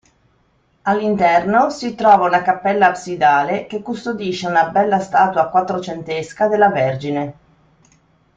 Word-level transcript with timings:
All'interno 0.85 1.69
si 1.69 1.93
trova 1.93 2.25
una 2.25 2.41
cappella 2.41 2.87
absidale 2.87 3.67
che 3.67 3.83
custodisce 3.83 4.47
una 4.47 4.69
bella 4.71 4.97
statua 4.99 5.47
quattrocentesca 5.49 6.47
della 6.47 6.69
Vergine. 6.69 7.33